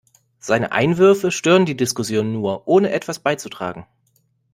[0.39, 3.85] Seine Einwürfe stören die Diskussion nur, ohne etwas beizutragen.